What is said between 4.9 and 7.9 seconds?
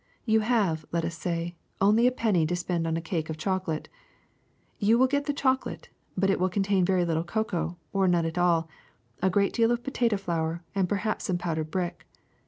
will get the chocolate, but it will contain very little cocoa,